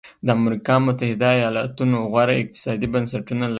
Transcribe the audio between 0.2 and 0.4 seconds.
د